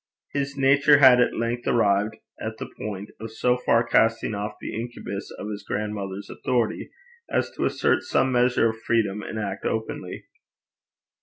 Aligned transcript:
His 0.33 0.57
nature 0.57 0.97
had 0.97 1.21
at 1.21 1.37
length 1.37 1.67
arrived 1.67 2.15
at 2.39 2.57
the 2.57 2.67
point 2.75 3.11
of 3.19 3.31
so 3.31 3.55
far 3.55 3.83
casting 3.85 4.33
off 4.33 4.55
the 4.59 4.73
incubus 4.73 5.29
of 5.37 5.47
his 5.51 5.61
grandmother's 5.61 6.27
authority 6.27 6.89
as 7.29 7.51
to 7.51 7.65
assert 7.65 8.01
some 8.01 8.31
measure 8.31 8.69
of 8.69 8.81
freedom 8.81 9.21
and 9.21 9.37
act 9.37 9.63
openly. 9.63 10.25